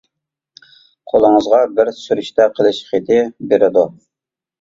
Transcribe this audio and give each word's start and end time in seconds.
قولىڭىزغا 1.11 1.59
بىر 1.79 1.91
سۈرۈشتە 1.97 2.47
قىلىش 2.55 2.79
خېتى 2.87 3.21
بېرىدۇ. 3.53 3.85